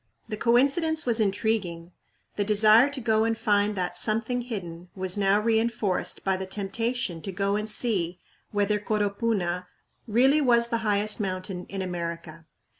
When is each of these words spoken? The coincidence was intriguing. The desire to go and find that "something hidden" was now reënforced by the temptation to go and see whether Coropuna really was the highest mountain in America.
The 0.29 0.35
coincidence 0.35 1.05
was 1.05 1.19
intriguing. 1.19 1.91
The 2.35 2.43
desire 2.43 2.89
to 2.89 2.99
go 2.99 3.23
and 3.23 3.37
find 3.37 3.75
that 3.75 3.95
"something 3.95 4.41
hidden" 4.41 4.89
was 4.95 5.15
now 5.15 5.39
reënforced 5.39 6.23
by 6.23 6.37
the 6.37 6.47
temptation 6.47 7.21
to 7.21 7.31
go 7.31 7.55
and 7.55 7.69
see 7.69 8.17
whether 8.51 8.79
Coropuna 8.79 9.67
really 10.07 10.41
was 10.41 10.69
the 10.69 10.79
highest 10.79 11.19
mountain 11.19 11.67
in 11.69 11.83
America. 11.83 12.47